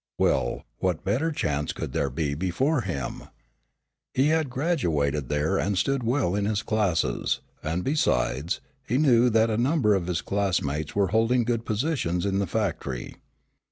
Well, 0.17 0.63
what 0.79 1.03
better 1.03 1.31
chance 1.31 1.73
could 1.73 1.93
there 1.93 2.09
be 2.09 2.33
before 2.33 2.81
him? 2.81 3.25
He 4.15 4.29
had 4.29 4.49
graduated 4.49 5.29
there 5.29 5.59
and 5.59 5.77
stood 5.77 6.01
well 6.01 6.33
in 6.33 6.45
his 6.45 6.63
classes, 6.63 7.39
and 7.61 7.83
besides, 7.83 8.61
he 8.87 8.97
knew 8.97 9.29
that 9.29 9.51
a 9.51 9.57
number 9.57 9.93
of 9.93 10.07
his 10.07 10.23
classmates 10.23 10.95
were 10.95 11.09
holding 11.09 11.43
good 11.43 11.67
positions 11.67 12.25
in 12.25 12.39
the 12.39 12.47
factory. 12.47 13.17